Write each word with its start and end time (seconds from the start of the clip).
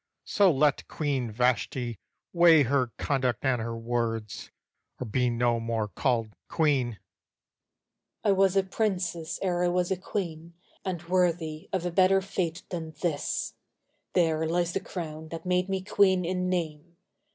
So 0.25 0.49
let 0.51 0.87
Queen 0.87 1.29
Vashti 1.29 1.99
weigh 2.33 2.63
her 2.63 2.91
conduct 2.97 3.45
and 3.45 3.61
her 3.61 3.77
words, 3.77 4.49
Or 4.99 5.05
be 5.05 5.29
no 5.29 5.59
more 5.59 5.87
called 5.89 6.33
'queen!' 6.49 6.93
VASHTI 8.23 8.29
I 8.29 8.31
was 8.31 8.55
a 8.57 8.63
princess 8.63 9.37
ere 9.43 9.63
I 9.63 9.67
was 9.67 9.91
a 9.91 9.97
queen, 9.97 10.55
And 10.83 11.03
worthy 11.07 11.69
of 11.71 11.85
a 11.85 11.91
better 11.91 12.19
fate 12.19 12.63
than 12.69 12.95
this! 13.03 13.53
There 14.13 14.47
lies 14.47 14.73
the 14.73 14.79
crown 14.79 15.27
that 15.27 15.45
made 15.45 15.69
me 15.69 15.83
queen 15.83 16.25
in 16.25 16.49
name! 16.49 16.95